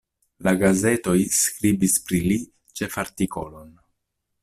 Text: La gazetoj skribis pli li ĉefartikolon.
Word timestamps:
La 0.45 0.53
gazetoj 0.61 1.13
skribis 1.41 1.97
pli 2.07 2.25
li 2.31 2.41
ĉefartikolon. 2.81 3.73